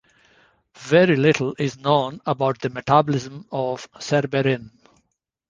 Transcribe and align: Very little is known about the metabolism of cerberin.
Very 0.79 1.15
little 1.15 1.53
is 1.59 1.77
known 1.77 2.21
about 2.25 2.59
the 2.59 2.71
metabolism 2.71 3.45
of 3.51 3.87
cerberin. 3.99 4.71